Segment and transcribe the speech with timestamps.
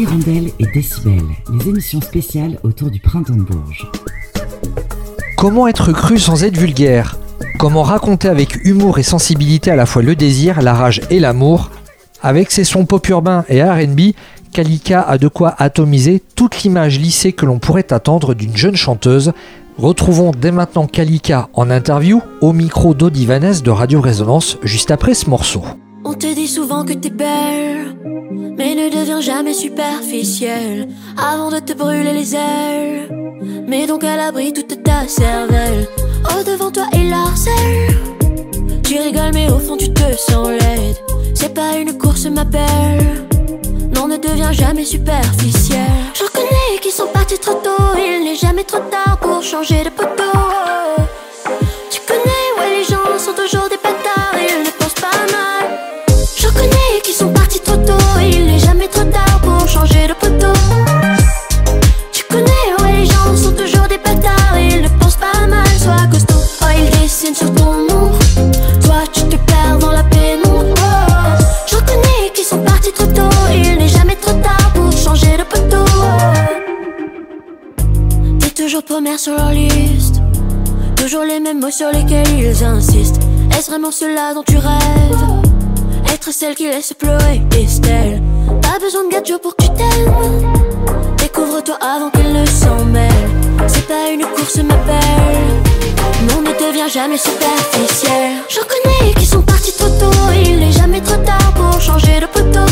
[0.00, 1.20] Hirondelle et Décibel,
[1.52, 3.44] les émissions spéciales autour du printemps de.
[5.36, 7.18] Comment être cru sans être vulgaire?
[7.58, 11.70] Comment raconter avec humour et sensibilité à la fois le désir, la rage et l'amour?
[12.22, 14.14] Avec ses sons pop urbains et RB,
[14.54, 19.32] Kalika a de quoi atomiser toute l'image lissée que l'on pourrait attendre d'une jeune chanteuse.
[19.76, 22.94] Retrouvons dès maintenant Kalika en interview au micro
[23.26, 25.62] Vanessa de Radio Résonance juste après ce morceau.
[26.04, 27.94] On te dit souvent que t'es belle,
[28.56, 33.08] mais ne deviens jamais superficielle avant de te brûler les ailes.
[33.66, 35.86] Mets donc à l'abri toute ta cervelle.
[36.24, 37.96] Oh, devant toi et l'harcèle.
[38.82, 40.96] Tu rigoles, mais au fond tu te sens laide.
[41.34, 43.26] C'est pas une course, ma belle.
[43.94, 45.78] Non, ne deviens jamais superficielle.
[46.14, 47.94] J'en connais qui sont partis trop tôt.
[47.96, 50.89] Il n'est jamais trop tard pour changer de poteau.
[78.70, 80.22] Toujours première sur leur liste.
[80.94, 83.20] Toujours les mêmes mots sur lesquels ils insistent.
[83.58, 86.14] Est-ce vraiment cela dont tu rêves?
[86.14, 88.22] Être celle qui laisse pleurer Estelle.
[88.62, 90.12] Pas besoin de gadget pour que tu t'aimes.
[91.16, 93.10] Découvre-toi avant qu'elle ne s'en mêle.
[93.66, 95.50] C'est pas une course, ma belle.
[96.28, 98.36] Non, ne deviens jamais superficielle.
[98.48, 100.16] J'en connais qui sont partis trop tôt.
[100.44, 102.70] Il n'est jamais trop tard pour changer de poteau.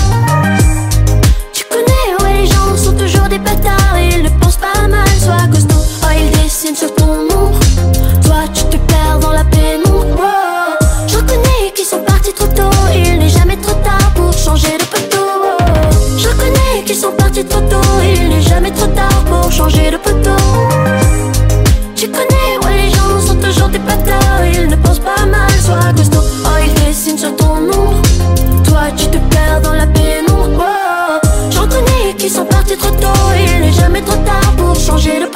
[1.52, 3.98] Tu connais, ouais, les gens sont toujours des bâtards.
[3.98, 5.64] Ils ne pensent pas mal, sois costaud.
[5.67, 5.67] Oh,
[19.58, 20.40] changer de poteau.
[21.96, 24.44] Tu connais, ouais, les gens sont toujours des bâtards.
[24.52, 26.24] Ils ne pensent pas mal, sois costaud.
[26.44, 27.90] Oh, ils dessinent sur ton nom.
[28.68, 30.64] Toi, tu te perds dans la pénombre.
[30.64, 31.18] Oh,
[31.50, 33.20] J'en connais qui sont partis trop tôt.
[33.36, 35.26] Il n'est jamais trop tard pour changer de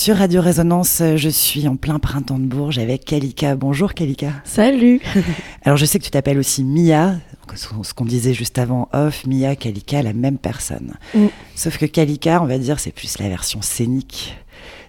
[0.00, 1.02] sur Radio Résonance.
[1.16, 3.54] Je suis en plein printemps de Bourges avec Kalika.
[3.54, 4.32] Bonjour Kalika.
[4.44, 4.98] Salut
[5.62, 7.16] Alors je sais que tu t'appelles aussi Mia.
[7.54, 10.94] Ce qu'on disait juste avant off, Mia, Kalika, la même personne.
[11.14, 11.26] Mm.
[11.54, 14.38] Sauf que Kalika, on va dire, c'est plus la version scénique.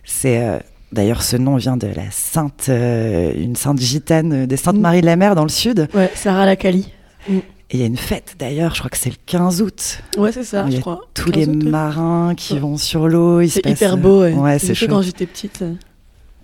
[0.06, 0.60] C'est euh,
[0.94, 4.82] d'ailleurs ce nom vient de la sainte, euh, une sainte gitane euh, des Saintes Mm.
[4.82, 5.90] Marie de la Mer dans le sud.
[5.94, 6.88] Ouais, Sarah Lacali.
[7.74, 10.00] Et il y a une fête d'ailleurs, je crois que c'est le 15 août.
[10.18, 11.02] Ouais, c'est ça, je crois.
[11.14, 11.70] Tous les 15 août, ouais.
[11.70, 12.60] marins qui Ouais.
[12.60, 13.46] vont sur l'eau.
[13.48, 14.34] C'est hyper euh, beau, ouais.
[14.34, 14.88] Ouais, c'est chaud.
[14.90, 15.62] quand j'étais petite.
[15.62, 15.74] euh.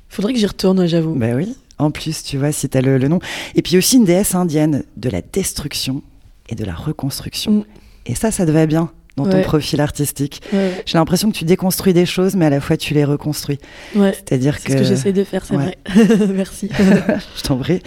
[0.10, 1.16] Faudrait que j'y retourne, j'avoue.
[1.16, 3.20] Ben oui, en plus, tu vois, si tu as le, le nom.
[3.56, 6.02] Et puis aussi une déesse indienne de la destruction
[6.48, 7.52] et de la reconstruction.
[7.52, 7.64] Mm.
[8.06, 10.42] Et ça, ça te va bien dans ton profil artistique.
[10.54, 13.58] Ouais, J'ai l'impression que tu déconstruis des choses, mais à la fois tu les reconstruis.
[13.96, 14.14] ouais.
[14.14, 14.74] C'est-à-dire C'est que...
[14.74, 15.76] ce que j'essaie de faire, c'est vrai.
[16.34, 16.70] Merci.
[17.36, 17.82] Je t'en prie.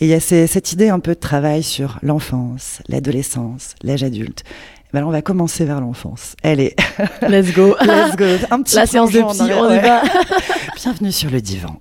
[0.00, 4.04] Et il y a ces- cette idée un peu de travail sur l'enfance, l'adolescence, l'âge
[4.04, 4.44] adulte.
[4.92, 6.34] Ben alors, on va commencer vers l'enfance.
[6.42, 6.74] Allez,
[7.28, 7.76] Let's go.
[7.82, 8.24] let's go.
[8.50, 10.02] Un petit La séance de psy, on y va.
[10.76, 11.78] Bienvenue sur le divan.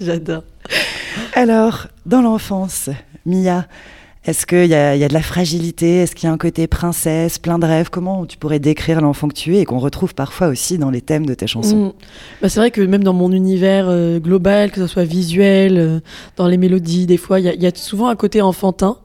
[0.00, 0.42] J'adore.
[1.34, 2.88] Alors, dans l'enfance,
[3.26, 3.66] Mia,
[4.28, 5.98] est-ce qu'il y, y a de la fragilité?
[6.02, 7.88] Est-ce qu'il y a un côté princesse, plein de rêves?
[7.90, 11.00] Comment tu pourrais décrire l'enfant que tu es et qu'on retrouve parfois aussi dans les
[11.00, 11.86] thèmes de tes chansons?
[11.86, 11.92] Mm.
[12.42, 16.00] Bah, c'est vrai que même dans mon univers euh, global, que ce soit visuel, euh,
[16.36, 18.98] dans les mélodies, des fois, il y, a- il y a souvent un côté enfantin.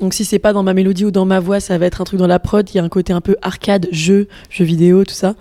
[0.00, 2.04] Donc si c'est pas dans ma mélodie ou dans ma voix, ça va être un
[2.04, 2.68] truc dans la prod.
[2.70, 5.34] Il y a un côté un peu arcade, jeu, jeu vidéo, tout ça.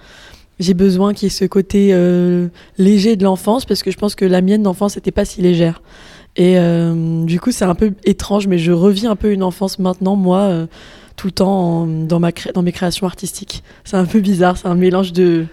[0.59, 2.47] J'ai besoin qu'il y ait ce côté euh,
[2.77, 5.81] léger de l'enfance parce que je pense que la mienne d'enfance n'était pas si légère.
[6.35, 9.79] Et euh, du coup, c'est un peu étrange, mais je revis un peu une enfance
[9.79, 10.67] maintenant, moi, euh,
[11.17, 13.63] tout le temps dans, ma dans mes créations artistiques.
[13.83, 15.45] C'est un peu bizarre, c'est un mélange de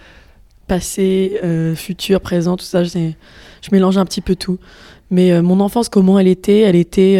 [0.69, 2.84] passé, euh, futur, présent, tout ça.
[2.84, 3.12] Je,
[3.72, 4.58] mélange un petit peu tout.
[5.10, 6.60] Mais mon enfance, comment elle était?
[6.60, 7.19] Elle était,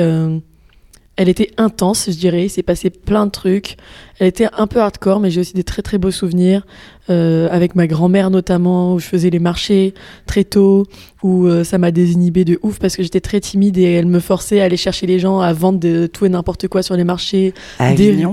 [1.21, 2.45] Elle était intense, je dirais.
[2.45, 3.77] Il s'est passé plein de trucs.
[4.21, 6.65] Elle était un peu hardcore, mais j'ai aussi des très très beaux souvenirs.
[7.11, 9.95] Euh, avec ma grand-mère notamment, où je faisais les marchés
[10.27, 10.85] très tôt,
[11.23, 14.21] où euh, ça m'a désinhibé de ouf parce que j'étais très timide et elle me
[14.21, 17.05] forçait à aller chercher les gens à vendre de tout et n'importe quoi sur les
[17.05, 17.53] marchés.
[17.79, 18.25] À Des-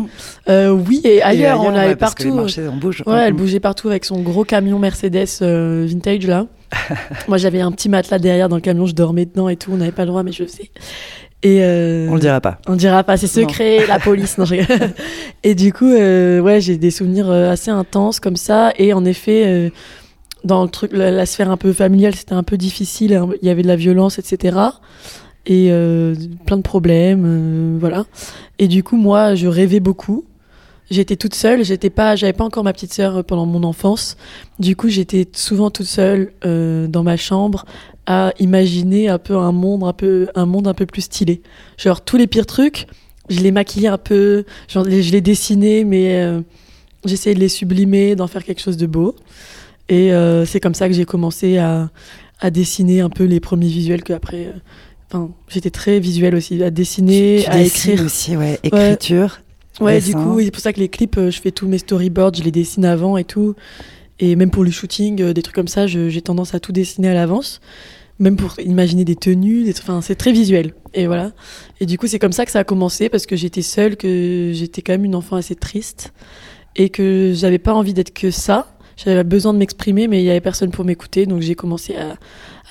[0.50, 2.42] Euh, oui, et ailleurs, on ouais, allait parce que les partout.
[2.42, 3.02] marchés, on bouge.
[3.08, 3.38] Ouais, elle Mm.
[3.38, 6.46] bougeait partout avec son gros camion Mercedes euh, vintage là.
[7.30, 9.78] Moi j'avais un petit matelas derrière dans le camion, je dormais dedans et tout, on
[9.78, 10.70] n'avait pas le droit mais je le sais.
[11.46, 12.58] Et euh, On le dira pas.
[12.68, 14.40] on dira pas, c'est secret, la police.
[14.40, 14.46] Non,
[15.44, 18.74] et du coup, euh, ouais, j'ai des souvenirs euh, assez intenses comme ça.
[18.80, 19.70] Et en effet, euh,
[20.44, 23.14] dans le truc, la, la sphère un peu familiale, c'était un peu difficile.
[23.14, 23.30] hein.
[23.44, 24.58] Il y avait de la violence, etc.
[25.46, 26.16] Et euh,
[26.48, 28.06] plein de problèmes, euh, voilà.
[28.58, 30.26] Et du coup, moi, je rêvais beaucoup.
[30.90, 31.64] J'étais toute seule.
[31.64, 34.18] J'étais pas, j'avais pas encore ma petite sœur pendant mon enfance.
[34.58, 37.66] Du coup, j'étais souvent toute seule euh, dans ma chambre
[38.06, 41.42] à imaginer un peu un monde un peu un monde un peu plus stylé.
[41.78, 42.88] Genre tous les pires trucs,
[43.30, 46.42] je les maquillais un peu, genre, je les dessinais, mais euh,
[47.06, 49.16] j'essayais de les sublimer, d'en faire quelque chose de beau.
[49.90, 51.90] Et euh, c'est comme ça que j'ai commencé à,
[52.40, 54.46] à dessiner un peu les premiers visuels que après.
[54.46, 54.52] euh,
[55.12, 58.06] Enfin, j'étais très visuelle aussi, à dessiner, tu à dessines écrire.
[58.06, 58.60] aussi, ouais.
[58.64, 59.40] Écriture.
[59.80, 62.34] Ouais, du coup, c'est pour ça que les clips, euh, je fais tous mes storyboards,
[62.36, 63.54] je les dessine avant et tout.
[64.20, 67.10] Et même pour le shooting, euh, des trucs comme ça, j'ai tendance à tout dessiner
[67.10, 67.60] à l'avance.
[68.18, 70.74] Même pour imaginer des tenues, des enfin, c'est très visuel.
[70.94, 71.32] Et voilà.
[71.82, 74.52] Et du coup, c'est comme ça que ça a commencé parce que j'étais seule, que
[74.54, 76.14] j'étais quand même une enfant assez triste
[76.78, 78.68] et que j'avais pas envie d'être que ça.
[78.96, 81.26] J'avais besoin de m'exprimer, mais il y avait personne pour m'écouter.
[81.26, 82.16] Donc j'ai commencé à,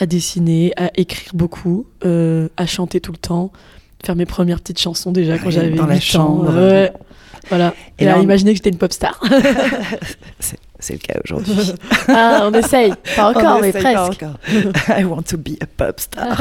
[0.01, 3.53] à dessiner, à écrire beaucoup, euh, à chanter tout le temps,
[4.03, 6.01] faire mes premières petites chansons déjà quand j'avais dans la 8 ans.
[6.01, 6.55] chambre.
[6.57, 6.91] Ouais.
[7.51, 7.75] Voilà.
[7.99, 9.21] Et Et, là, on- imaginer que j'étais une pop star.
[10.41, 10.57] C'est
[10.93, 11.73] le cas aujourd'hui.
[12.09, 12.93] ah, on essaye.
[13.17, 14.23] Pas encore, On mais essaye pas presque.
[14.23, 14.37] encore.
[14.99, 16.39] I want to be a pop star.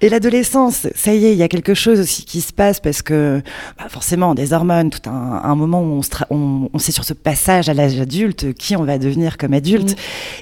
[0.00, 3.02] Et l'adolescence, ça y est, il y a quelque chose aussi qui se passe parce
[3.02, 3.40] que
[3.78, 7.14] bah, forcément, des hormones, tout un, un moment où on, on, on sait sur ce
[7.14, 9.92] passage à l'âge adulte qui on va devenir comme adulte.
[9.92, 9.94] Mm.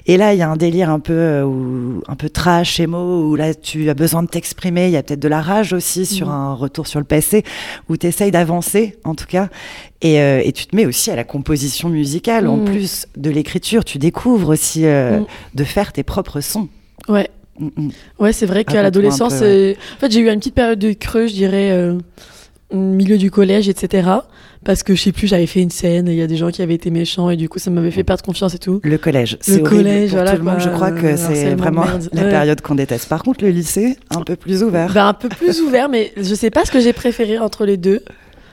[0.06, 3.28] Et là, il y a un délire un peu, euh, où- un peu trash, émo,
[3.30, 4.86] où là, tu as besoin de t'exprimer.
[4.86, 6.30] Il y a peut-être de la rage aussi sur Mm.
[6.30, 7.44] un retour sur le passé,
[7.88, 9.48] où tu essayes d'avancer, en tout cas.
[10.02, 12.64] Et, euh, et tu te mets aussi à la composition musicale, en Mm.
[12.64, 13.84] plus de l'écriture.
[13.84, 15.26] Tu découvres aussi euh, Mm.
[15.54, 16.68] de faire tes propres sons.
[17.08, 17.28] Ouais.
[17.58, 17.90] Mm, mm.
[18.18, 19.76] Ouais, c'est vrai qu'à l'adolescence, ouais.
[19.96, 21.98] en fait, j'ai eu une petite période de creux, je dirais, euh,
[22.70, 24.08] au milieu du collège, etc.
[24.64, 26.50] Parce que je sais plus, j'avais fait une scène, et il y a des gens
[26.50, 28.80] qui avaient été méchants, et du coup, ça m'avait fait perdre confiance et tout.
[28.82, 30.58] Le collège, c'est collège, pour voilà, tout le monde.
[30.60, 32.08] Je crois que c'est de vraiment merde.
[32.12, 32.30] la Ouais.
[32.30, 33.08] période qu'on déteste.
[33.08, 34.92] Par contre, le lycée, un peu plus ouvert.
[34.92, 37.76] Ben, un peu plus ouvert, mais je sais pas ce que j'ai préféré entre les
[37.76, 38.02] deux.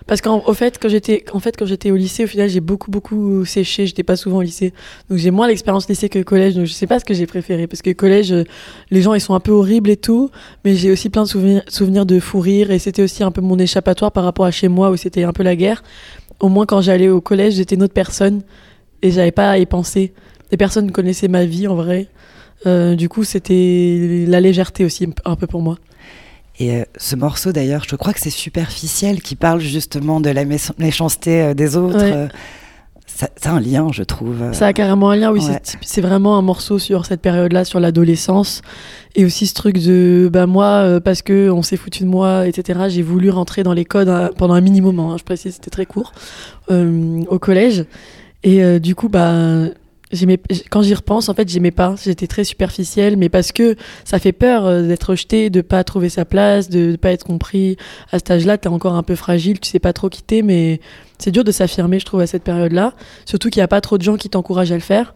[0.08, 3.88] Parce qu'au fait, quand j'étais, en fait, au lycée, au final, j'ai beaucoup, beaucoup séché.
[3.88, 4.74] J'étais pas souvent au lycée,
[5.10, 6.56] donc j'ai moins l'expérience lycée que collège.
[6.56, 8.44] Donc je sais pas ce que j'ai préféré, parce que collège, euh,
[8.92, 10.30] les gens ils sont un peu horribles et tout,
[10.66, 13.42] mais j'ai aussi plein de souvenirs, souvenirs de fou rire et c'était aussi un peu
[13.42, 15.84] mon échappatoire par rapport à chez moi où c'était un peu la guerre.
[16.40, 18.42] Au moins quand j'allais au collège, j'étais une autre personne
[19.02, 20.14] et j'avais pas à y penser.
[20.52, 22.08] Les personnes connaissaient ma vie en vrai.
[22.66, 25.78] Euh, du coup, c'était la légèreté aussi un peu pour moi.
[26.60, 30.46] Et euh, ce morceau, d'ailleurs, je crois que c'est superficiel, qui parle justement de la
[30.46, 31.98] méch- méchanceté euh, des autres.
[31.98, 32.12] Ouais.
[32.14, 32.28] euh,
[33.08, 34.54] ça, ça a un lien, je trouve.
[34.54, 35.40] Ça a carrément un lien, oui.
[35.46, 35.60] Ouais.
[35.82, 38.62] c'est- vraiment un morceau sur cette période-là, sur l'adolescence.
[39.16, 42.86] Et aussi ce truc de, bah moi, parce que on s'est foutu de moi, etc.,
[42.90, 45.86] j'ai voulu rentrer dans les codes pendant un mini moment, hein, je précise, c'était très
[45.86, 46.14] court,
[46.72, 47.86] euh, au collège.
[48.44, 49.66] Et euh, du coup, bah,
[50.70, 51.96] quand j'y repense, en fait, j'aimais pas.
[52.04, 56.10] J'étais très superficielle, mais parce que ça fait peur euh, d'être rejeté, de pas trouver
[56.10, 57.78] sa place, de, de pas être compris.
[58.12, 60.80] À cet âge-là, t'es encore un peu fragile, tu sais pas trop quitter, mais
[61.18, 62.94] c'est dur de s'affirmer, je trouve, à cette période-là.
[63.26, 65.16] Surtout qu'il n'y a pas trop de gens qui t'encouragent à le faire.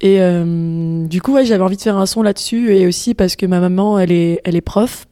[0.00, 3.36] Et euh, du coup, ouais, j'avais envie de faire un son là-dessus, et aussi parce
[3.36, 5.06] que ma maman, elle est, elle est prof,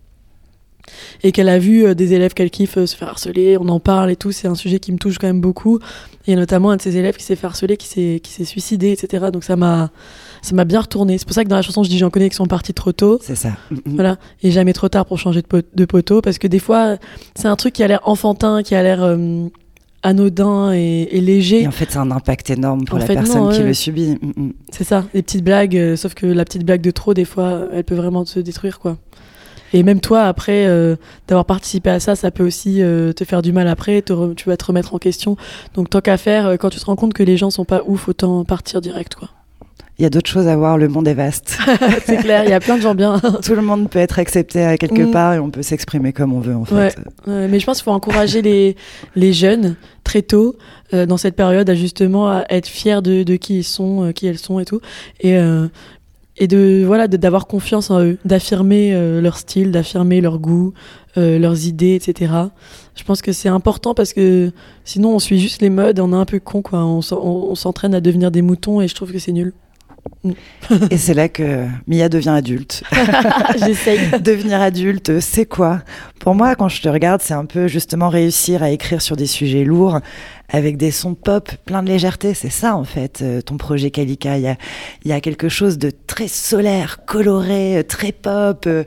[1.23, 3.81] et qu'elle a vu euh, des élèves qu'elle kiffe euh, se faire harceler, on en
[3.81, 5.79] parle et tout, c'est un sujet qui me touche quand même beaucoup.
[6.27, 8.31] Il y a notamment un de ses élèves qui s'est fait harceler, qui s'est, qui
[8.33, 9.27] s'est suicidé, etc.
[9.33, 9.91] Donc ça m'a,
[10.43, 11.17] ça m'a bien retourné.
[11.19, 12.93] C'est pour ça que dans la chanson, je dis j'en connais qui sont partis trop
[12.93, 13.19] tôt.
[13.23, 13.53] C'est ça.
[13.87, 16.97] Voilà, et jamais trop tard pour changer de, pot- de poteau, parce que des fois,
[17.35, 19.47] c'est un truc qui a l'air enfantin, qui a l'air euh,
[20.03, 21.63] anodin et, et léger.
[21.63, 23.75] Et en fait, c'est un impact énorme pour En la fait, personne non, qui le
[23.75, 24.19] subit.
[24.71, 27.63] C'est ça, des petites blagues, euh, sauf que la petite blague de trop, des fois,
[27.73, 28.97] elle peut vraiment se détruire, quoi.
[29.73, 30.97] Et même toi, après, euh,
[31.29, 34.35] d'avoir participé à ça, ça peut aussi euh, te faire du mal après, te re-
[34.35, 35.37] tu vas te remettre en question.
[35.75, 37.83] Donc, tant qu'à faire, euh, quand tu te rends compte que les gens sont pas
[37.87, 39.29] ouf, autant partir direct, quoi.
[39.99, 41.59] Il y a d'autres choses à voir, le monde est vaste.
[42.07, 43.21] C'est clair, il y a plein de gens bien.
[43.45, 45.11] Tout le monde peut être accepté à quelque Mm.
[45.11, 46.97] part et on peut s'exprimer comme on veut, en fait.
[47.27, 47.47] Ouais.
[47.49, 48.77] Mais je pense qu'il faut encourager les,
[49.15, 50.57] les jeunes très tôt
[50.95, 54.13] euh, dans cette période à justement à être fiers de, de qui ils sont, euh,
[54.13, 54.81] qui elles sont et tout.
[55.21, 55.69] Et, euh,
[56.41, 60.73] et de voilà d'avoir confiance en eux, d'affirmer euh, leur style, d'affirmer leur goût,
[61.17, 62.33] euh, leurs idées, etc.
[62.97, 64.51] Je pense que c'est important parce que
[64.85, 66.85] sinon on suit juste les modes, on est un peu con quoi.
[66.85, 69.53] On s'entraîne à devenir des moutons et je trouve que c'est nul.
[70.91, 72.83] Et c'est là que Mia devient adulte.
[73.65, 73.99] J'essaye.
[74.23, 75.81] Devenir adulte, c'est quoi?
[76.19, 79.27] Pour moi, quand je te regarde, c'est un peu justement réussir à écrire sur des
[79.27, 80.01] sujets lourds
[80.51, 82.35] avec des sons pop, plein de légèreté.
[82.35, 84.37] C'est ça, en fait, euh, ton projet Kalika.
[84.37, 84.57] Il y a,
[85.05, 88.65] il y a quelque chose de très solaire, coloré, euh, très pop.
[88.67, 88.85] euh,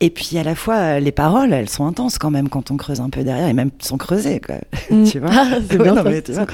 [0.00, 3.00] Et puis, à la fois, les paroles, elles sont intenses quand même quand on creuse
[3.00, 4.56] un peu derrière, et même sans creuser, quoi.
[5.10, 5.30] Tu vois?
[5.32, 6.46] Ah, c'est Ouais, bien non, mais tu vois.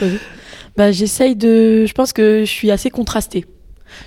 [0.76, 1.84] Bah, j'essaye de.
[1.84, 3.44] Je pense que je suis assez contrastée.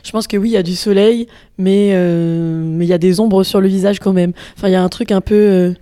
[0.03, 1.27] Je pense que oui, il y a du soleil,
[1.57, 4.33] mais euh, mais il y a des ombres sur le visage quand même.
[4.57, 5.35] Enfin, il y a un truc un peu.
[5.35, 5.73] euh,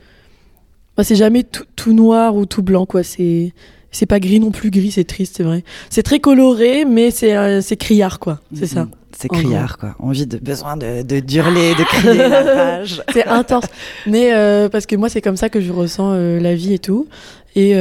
[1.02, 3.04] c'est jamais tout, tout noir ou tout blanc, quoi.
[3.04, 3.54] C'est
[3.92, 4.72] c'est pas gris non plus.
[4.72, 5.64] Gris, c'est triste, c'est vrai.
[5.90, 8.40] C'est très coloré, mais c'est euh, c'est criard, quoi.
[8.54, 8.86] C'est ça.
[8.86, 8.92] Mhm.
[9.16, 9.96] C'est criard, quoi.
[10.00, 12.42] Envie de, besoin de, de d'hurler, de crier la
[12.78, 13.04] rage.
[13.14, 13.66] C'est intense.
[14.08, 17.08] Mais euh, parce que moi, c'est comme ça que je ressens la vie et tout.
[17.56, 17.74] Et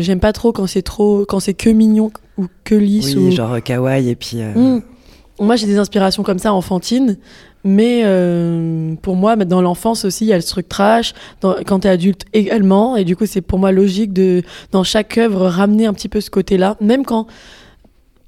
[0.00, 3.14] j'aime pas trop quand c'est trop, quand c'est que mignon ou que lisse.
[3.14, 3.30] Oui, ou...
[3.30, 4.38] genre kawaii, et puis...
[4.38, 4.80] Mm.
[5.40, 7.16] Moi, j'ai des inspirations comme ça enfantines,
[7.64, 11.14] mais euh, pour moi, dans l'enfance aussi, il y a le truc trash.
[11.40, 14.42] Dans, quand t'es adulte également, et du coup, c'est pour moi logique de,
[14.72, 17.26] dans chaque œuvre, ramener un petit peu ce côté-là, même quand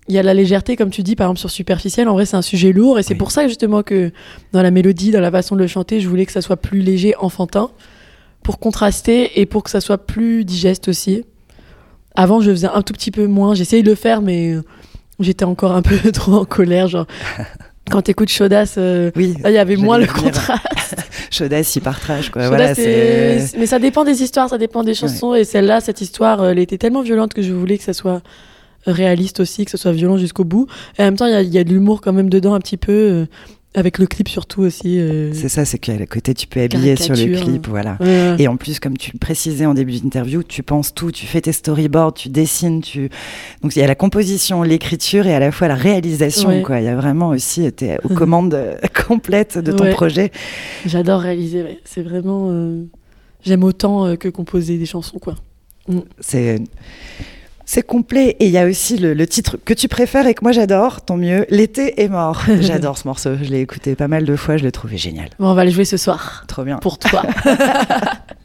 [0.08, 2.08] il y a la légèreté, comme tu dis, par exemple sur superficiel.
[2.08, 3.18] En vrai, c'est un sujet lourd, et c'est Oui.
[3.18, 4.12] pour ça justement que
[4.52, 6.80] dans la mélodie, dans la façon de le chanter, je voulais que ça soit plus
[6.80, 7.70] léger, enfantin,
[8.42, 11.24] pour contraster et pour que ça soit plus digeste aussi.
[12.16, 13.54] Avant, je faisais un tout petit peu moins.
[13.54, 14.56] J'essayais de le faire, mais
[15.20, 16.88] j'étais encore un peu trop en colère.
[16.88, 17.06] Genre,
[17.90, 20.96] quand t'écoutes Chaudas, euh, Oui, il y avait moins le contraste.
[21.30, 22.42] Chaudas, il partage, quoi.
[22.48, 23.40] Chaudas, voilà.
[23.58, 25.34] Mais ça dépend des histoires, ça dépend des chansons.
[25.34, 28.22] Et celle-là, cette histoire, elle était tellement violente que je voulais que ça soit
[28.86, 30.66] réaliste aussi, que ce soit violent jusqu'au bout.
[30.98, 32.76] Et en même temps, il y y, a de l'humour quand même dedans, un petit
[32.76, 33.26] peu, euh,
[33.74, 34.98] avec le clip surtout aussi.
[34.98, 35.32] euh.
[35.32, 37.96] C'est ça, c'est qu'à côté, tu peux habiller sur le clip, voilà.
[38.00, 38.36] Ouais, ouais.
[38.38, 41.40] Et en plus, comme tu le précisais en début d'interview, tu penses tout, tu fais
[41.40, 43.10] tes storyboards, tu dessines, tu...
[43.62, 46.62] Donc il y a la composition, l'écriture et à la fois la réalisation, Ouais.
[46.62, 46.80] quoi.
[46.80, 49.92] Il y a vraiment aussi, t'es aux commandes euh, complètes de ton Ouais.
[49.92, 50.32] projet.
[50.86, 51.78] J'adore réaliser, ouais.
[51.84, 52.48] c'est vraiment...
[52.50, 52.82] euh,
[53.42, 55.34] J'aime autant euh, que composer des chansons, quoi.
[56.18, 56.60] C'est...
[57.72, 60.42] C'est complet et il y a aussi le, le titre que tu préfères et que
[60.42, 61.46] moi j'adore, tant mieux.
[61.50, 62.42] L'été est mort.
[62.60, 65.28] J'adore ce morceau, je l'ai écouté pas mal de fois, je l'ai trouvé génial.
[65.38, 66.42] Bon, on va le jouer ce soir.
[66.48, 66.78] Trop bien.
[66.78, 67.22] Pour toi.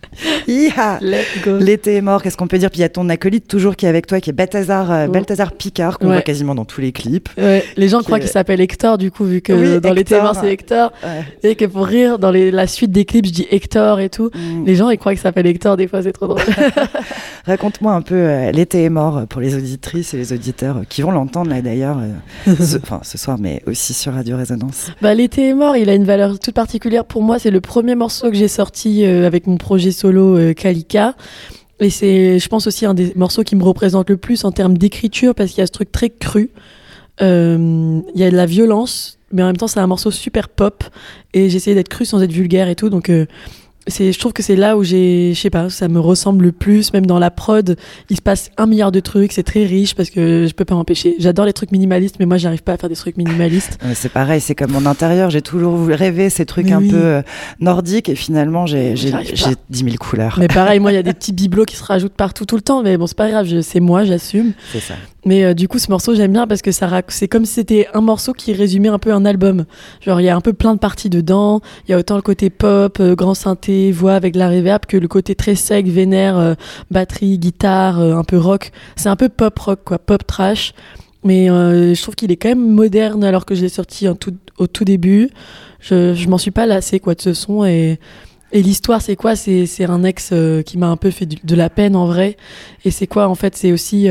[0.47, 1.57] Hi-ha Let's go.
[1.57, 2.69] L'été est mort, qu'est-ce qu'on peut dire?
[2.69, 5.05] Puis il y a ton acolyte toujours qui est avec toi, qui est Balthazar, euh,
[5.07, 5.11] Oh.
[5.11, 6.13] Balthazar Picard, qu'on Ouais.
[6.13, 7.29] voit quasiment dans tous les clips.
[7.37, 9.93] Ouais, les gens Qui croient est- qu'il s'appelle Hector, du coup, vu que Oui, dans
[9.93, 10.23] l'été Hector.
[10.33, 10.91] mort, c'est Hector.
[11.03, 11.49] Ouais.
[11.49, 14.29] Et que pour rire, dans les- la suite des clips, je dis Hector et tout.
[14.33, 14.65] Mm.
[14.65, 16.41] Les gens, ils croient qu'il s'appelle Hector, des fois, c'est trop drôle.
[17.45, 21.01] Raconte-moi un peu euh, L'été est mort pour les auditrices et les auditeurs euh, qui
[21.01, 24.91] vont l'entendre là d'ailleurs, euh, ce, enfin, ce soir, mais aussi sur Radio Résonance.
[25.01, 27.37] bah, l'été est mort, il a une valeur toute particulière pour moi.
[27.39, 31.15] C'est le premier morceau que j'ai sorti euh, avec mon projet solo euh, Kalika.
[31.79, 34.77] Et c'est, je pense aussi, un des morceaux qui me représente le plus en termes
[34.77, 36.51] d'écriture parce qu'il y a ce truc très cru.
[37.21, 40.47] Euh, Il y a de la violence, mais en même temps, c'est un morceau super
[40.47, 40.83] pop.
[41.33, 42.89] Et essayé d'être cru sans être vulgaire et tout.
[42.89, 43.25] Donc, euh,
[43.87, 46.51] c'est, je trouve que c'est là où j'ai, je sais pas, ça me ressemble le
[46.51, 46.91] plus.
[46.93, 47.77] Même dans la prod,
[48.09, 49.31] il se passe un milliard de trucs.
[49.31, 51.15] C'est très riche parce que je peux pas m'empêcher.
[51.19, 53.77] J'adore les trucs minimalistes, mais moi, j'arrive pas à faire des trucs minimalistes.
[53.93, 56.89] C'est pareil, c'est comme mon intérieur, j'ai toujours rêver ces trucs Mais un oui.
[56.89, 57.21] peu euh,
[57.59, 59.35] nordiques et finalement j'ai j'ai- J'arrive pas.
[59.35, 60.35] j'ai 10 000 couleurs.
[60.39, 62.61] Mais pareil, moi, il y a des petits bibelots qui se rajoutent partout tout le
[62.61, 62.81] temps.
[62.83, 64.53] Mais bon, c'est pas grave, c'est moi, j'assume.
[64.71, 64.95] C'est ça.
[65.27, 67.87] Mais euh, du coup, ce morceau, j'aime bien parce que ça c'est comme si c'était
[67.95, 69.65] un morceau qui résumait un peu un album.
[70.01, 71.61] Genre, il y a un peu plein de parties dedans.
[71.87, 74.97] Il y a autant le côté pop, euh, grand synthé, voix avec la reverb que
[74.97, 76.53] le côté très sec, vénère, euh,
[76.91, 78.71] batterie, guitare, euh, un peu rock.
[78.95, 80.73] C'est un peu pop rock, quoi, pop trash.
[81.23, 84.13] Mais euh, je trouve qu'il est quand même moderne alors que je l'ai sorti en
[84.13, 85.31] tout- au tout début.
[85.79, 87.65] Je, je m'en suis pas lassée, quoi, de ce son.
[87.65, 87.99] Et,
[88.51, 89.35] et l'histoire, c'est quoi?
[89.35, 92.37] C'est un ex euh, qui m'a un peu fait de la peine en vrai.
[92.85, 93.55] Et c'est quoi, en fait?
[93.55, 94.07] C'est aussi.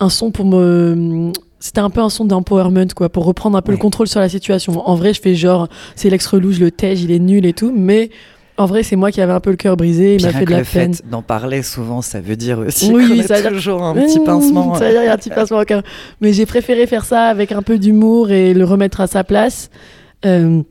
[0.00, 3.72] Un son pour me c'était un peu un son d'empowerment quoi pour reprendre un peu
[3.72, 3.78] Ouais.
[3.78, 6.70] le contrôle sur la situation en vrai je fais genre c'est l'ex relou je le
[6.70, 8.10] tège il est nul et tout mais
[8.58, 10.50] en vrai c'est moi qui avais un peu le cœur brisé il m'a fait de
[10.50, 13.40] la le peine fait d'en parler souvent, ça veut dire aussi Oui, oui, a ça
[13.40, 14.74] dire- toujours un petit pincement.
[14.74, 15.82] ça veut dire il y a un petit pincement au cœur
[16.20, 19.70] mais j'ai préféré faire ça avec un peu d'humour et le remettre à sa place
[20.26, 20.62] euh,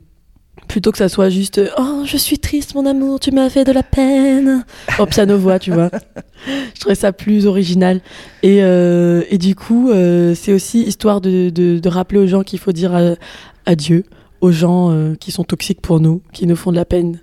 [0.76, 3.72] plutôt que ça soit juste oh je suis triste mon amour tu m'as fait de
[3.72, 4.66] la peine
[5.00, 5.90] au piano voix tu vois.
[6.74, 8.02] Je trouvais ça plus original.
[8.44, 12.60] Et, euh, et du coup euh, c'est aussi histoire de, de, rappeler aux gens qu'il
[12.60, 13.16] faut dire à-
[13.66, 14.04] adieu
[14.42, 17.22] aux gens euh, qui sont toxiques pour nous qui nous font de la peine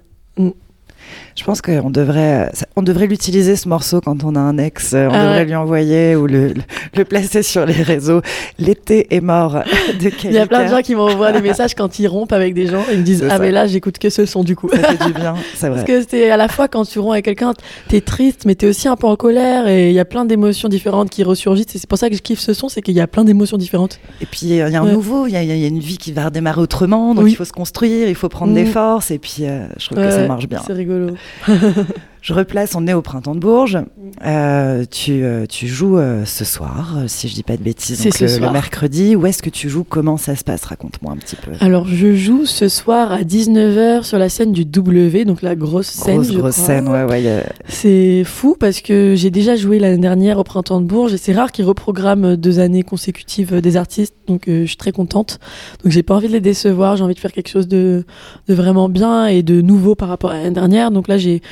[1.36, 4.92] Je pense qu'on devrait, on devrait l'utiliser ce morceau quand on a un ex.
[4.92, 5.44] euh, On Ah devrait ouais.
[5.46, 6.62] lui envoyer ou le, le,
[6.96, 8.20] le placer sur les réseaux.
[8.58, 9.54] L'été est mort
[10.00, 10.10] de.
[10.24, 12.66] Il y a plein de gens qui m'envoient des messages quand ils rompent avec des
[12.66, 12.82] gens.
[12.92, 14.68] Ils me disent Ah, mais là, j'écoute que ce son du coup.
[14.68, 15.76] Ça fait du bien, c'est vrai.
[15.84, 17.54] Parce que c'est à la fois quand tu romps avec quelqu'un,
[17.88, 20.68] t'es triste, mais t'es aussi un peu en colère et il y a plein d'émotions
[20.68, 21.66] différentes qui ressurgissent.
[21.68, 24.00] C'est pour ça que je kiffe ce son, c'est qu'il y a plein d'émotions différentes.
[24.20, 24.92] Et puis il y a un Ouais.
[24.92, 27.32] nouveau, il y, a- il y a une vie qui va redémarrer autrement, donc Oui.
[27.32, 28.70] il faut se construire, il faut prendre des Mhm.
[28.70, 30.60] forces, et puis euh, je trouve que ça marche bien.
[30.66, 31.14] C'est rigolo.
[31.42, 33.78] 呵呵呵呵 Je replace, on est au printemps de Bourges.
[34.24, 38.14] Euh, tu, euh, tu joues euh, ce soir, si je dis pas de bêtises, donc
[38.14, 39.16] ce le, mercredi.
[39.16, 39.82] Où est-ce que tu joues?
[39.82, 40.64] Comment ça se passe?
[40.64, 41.50] Raconte-moi un petit peu.
[41.58, 45.88] Alors, je joue ce soir à 19h sur la scène du W, donc la grosse
[45.88, 46.14] scène.
[46.18, 46.66] Grosse, je grosse crois.
[46.66, 47.28] scène, ouais, ouais.
[47.28, 51.18] a- C'est fou parce que j'ai déjà joué l'année dernière au Printemps de Bourges et
[51.18, 55.40] c'est rare qu'ils reprogramment deux années consécutives des artistes, donc euh, je suis très contente.
[55.82, 58.04] Donc j'ai pas envie de les décevoir, j'ai envie de faire quelque chose de,
[58.46, 60.92] de vraiment bien et de nouveau par rapport à l'année dernière.
[60.92, 61.42] Donc là j'ai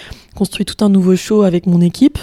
[0.41, 2.19] construit tout un nouveau show avec mon équipe.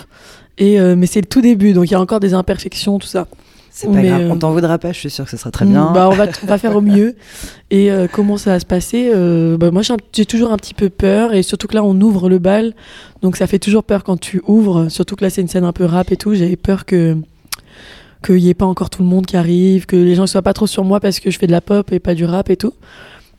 [0.57, 3.05] Et euh, mais c'est le tout début, donc il y a encore des imperfections, tout
[3.07, 3.27] ça.
[3.69, 5.51] C'est pas Mais, grave, euh, on t'en voudra pas, je suis sûre que ce sera
[5.51, 5.91] très bien.
[5.91, 7.15] Mm, Bah, on, va, on va faire au mieux.
[7.69, 9.83] Et euh, comment ça va se passer Euh, bah, Moi,
[10.13, 11.35] j'ai toujours un petit peu peur.
[11.35, 12.73] Et surtout que là, on ouvre le bal.
[13.21, 14.89] Donc, ça fait toujours peur quand tu ouvres.
[14.89, 16.33] Surtout que là, c'est une scène un peu rap et tout.
[16.33, 17.15] J'avais peur que
[18.25, 20.41] qu'il n'y ait pas encore tout le monde qui arrive, que les gens ne soient
[20.41, 22.49] pas trop sur moi parce que je fais de la pop et pas du rap
[22.49, 22.73] et tout.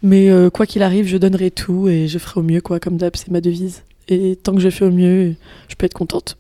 [0.05, 2.79] Mais euh, quoi qu'il arrive, je donnerai tout et je ferai au mieux, quoi.
[2.79, 3.83] Comme d'hab, c'est ma devise.
[4.09, 5.35] Et tant que je fais au mieux,
[5.69, 6.37] je peux être contente.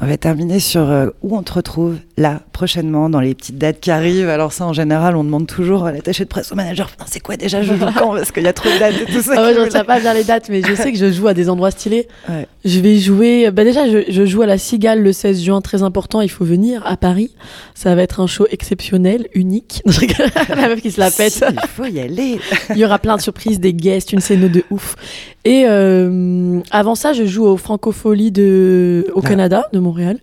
[0.00, 3.80] On va terminer sur euh, où on te retrouve là, prochainement, dans les petites dates
[3.80, 4.28] qui arrivent.
[4.28, 7.36] Alors ça, en général, on demande toujours à l'attaché de presse au manager, c'est quoi
[7.36, 8.12] déjà, je joue quand?
[8.14, 9.32] Parce qu'il y a trop de dates et tout ça.
[9.36, 11.28] Ah ouais, je me- retiens pas bien les dates, mais je sais que je joue
[11.28, 12.08] à des endroits stylés.
[12.28, 12.46] Ouais.
[12.64, 13.50] Je vais jouer.
[13.50, 16.20] Bah déjà, je, je joue à la Cigale le 16 juin, très important.
[16.20, 17.34] Il faut venir à Paris.
[17.74, 19.82] Ça va être un show exceptionnel, unique.
[20.48, 21.32] La meuf qui se la pète.
[21.32, 22.40] Si, il faut y aller.
[22.70, 24.96] Il y aura plein de surprises, des guests, une scène de ouf.
[25.44, 29.28] Et euh, avant ça, je joue au Francofolie de au Ah.
[29.28, 30.18] Canada, de Montréal.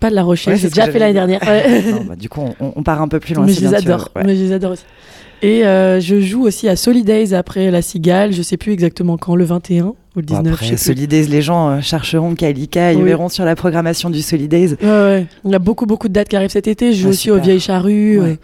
[0.00, 0.54] Pas de La Rochelle.
[0.54, 1.42] Ouais, J'ai déjà fait l'année dernière.
[1.42, 1.82] Ouais.
[1.92, 3.46] Non, bah, du coup, on, on part un peu plus loin.
[3.46, 4.10] mais je les adore.
[4.16, 4.22] ouais.
[4.24, 4.84] Mais je les adore aussi.
[5.42, 8.32] Et euh, je joue aussi à Solidays après la Cigale.
[8.32, 10.52] Je sais plus exactement quand, le 21 ou le Bon, 19.
[10.52, 11.00] après, je sais plus.
[11.00, 13.04] Solidays, les gens euh, chercheront Kalika, ils Oui.
[13.04, 14.70] verront sur la programmation du Solidays.
[14.82, 15.26] Ouais, ouais.
[15.44, 16.92] Il y a beaucoup, beaucoup de dates qui arrivent cet été.
[16.92, 17.38] Je joue Ah, aussi aux.
[17.38, 18.18] Vieilles Charrues.
[18.20, 18.28] Ouais.
[18.30, 18.36] euh,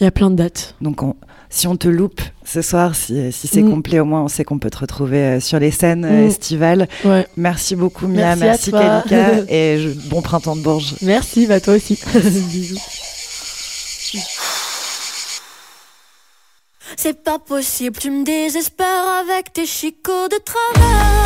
[0.00, 0.74] Il y a plein de dates.
[0.80, 1.14] Donc, on-
[1.56, 3.70] si on te loupe ce soir, si, si c'est Mm.
[3.70, 6.28] complet, au moins, on sait qu'on peut te retrouver euh, sur les scènes euh, Mm.
[6.28, 6.88] estivales.
[7.04, 7.26] Ouais.
[7.36, 8.34] Merci beaucoup, Mia.
[8.34, 8.72] Merci Merci.
[8.72, 9.44] Kalika.
[9.48, 10.94] et je- bon printemps de Bourges.
[11.02, 11.96] Merci, bah toi aussi.
[12.14, 12.80] Bisous.
[16.96, 18.86] C'est pas possible, tu me désespères
[19.22, 21.24] avec tes chicots de travers.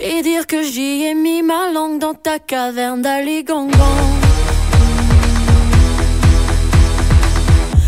[0.00, 3.70] Et dire que j'y ai mis ma langue dans ta caverne d'Aligangan.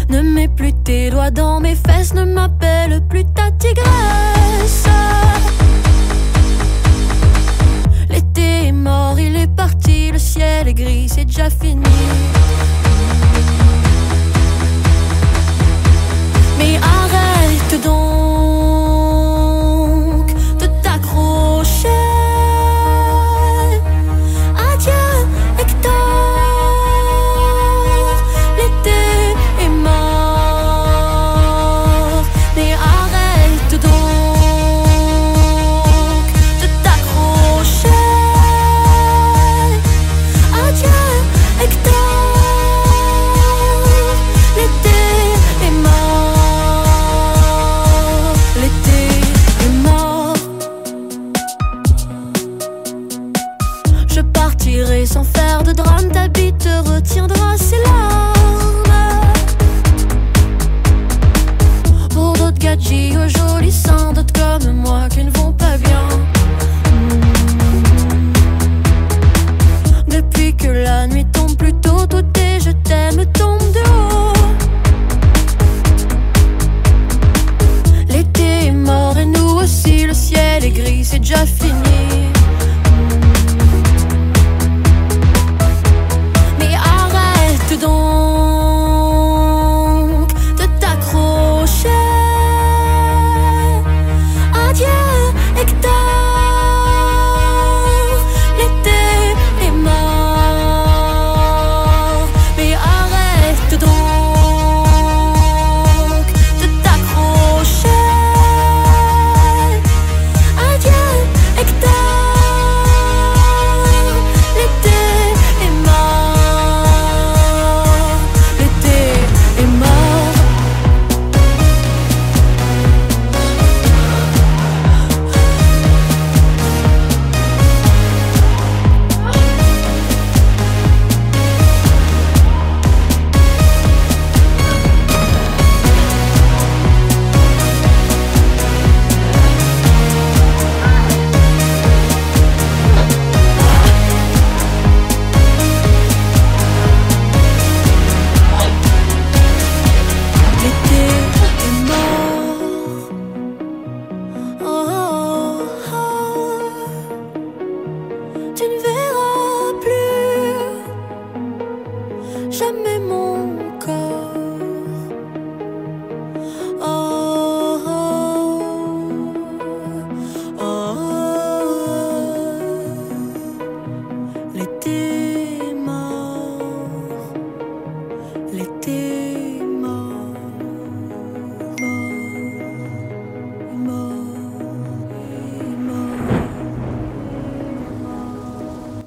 [0.08, 4.86] Ne mets plus tes doigts dans mes fesses, ne m'appelle plus ta tigresse.
[8.10, 11.82] L'été est mort, il est parti, le ciel est gris, c'est déjà fini.
[16.58, 18.43] Mais arrête donc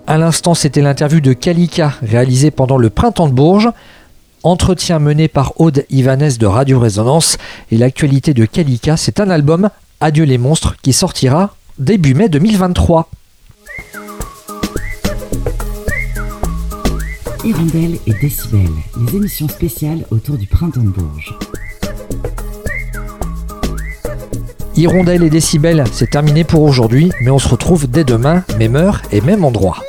[0.10, 3.70] À l'instant, c'était l'interview de Kalika réalisée pendant le Printemps de Bourges.
[4.42, 7.38] Entretien mené par Aude Ivanès de Radio Résonance.
[7.72, 13.10] Et l'actualité de Kalika, c'est un album, Adieu les monstres, qui sortira début mai 2023.
[17.44, 21.38] Hirondelle et Décibel, les émissions spéciales autour du printemps de Bourges.
[24.78, 29.02] Hirondelle et Décibel, c'est terminé pour aujourd'hui, mais on se retrouve dès demain, même heure
[29.12, 29.80] et même endroit.